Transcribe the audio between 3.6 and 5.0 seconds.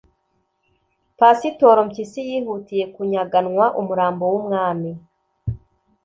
umurambo w’umwami